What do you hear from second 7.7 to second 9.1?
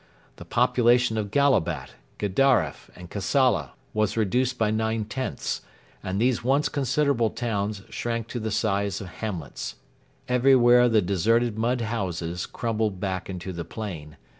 shrank to the size of